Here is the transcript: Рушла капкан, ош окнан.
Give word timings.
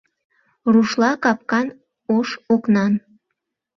Рушла 0.71 1.11
капкан, 1.23 1.67
ош 2.15 2.29
окнан. 2.53 2.93